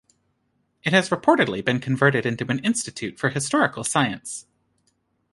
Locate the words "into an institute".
2.25-3.19